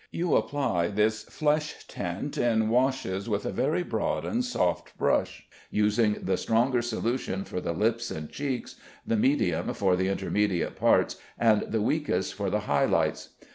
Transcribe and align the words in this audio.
You 0.09 0.35
apply 0.35 0.87
this 0.87 1.21
flesh 1.25 1.85
tint 1.87 2.35
in 2.35 2.69
washes 2.69 3.29
with 3.29 3.45
a 3.45 3.51
very 3.51 3.83
broad 3.83 4.25
and 4.25 4.43
soft 4.43 4.97
brush, 4.97 5.47
using 5.69 6.15
the 6.23 6.37
stronger 6.37 6.81
solution 6.81 7.43
for 7.43 7.61
the 7.61 7.73
lips 7.73 8.09
and 8.09 8.27
cheeks, 8.27 8.77
the 9.05 9.15
medium 9.15 9.75
for 9.75 9.95
the 9.95 10.07
intermediate 10.07 10.75
parts, 10.75 11.17
and 11.37 11.71
the 11.71 11.83
weakest 11.83 12.33
for 12.33 12.49
the 12.49 12.61
high 12.61 12.85
lights. 12.85 13.29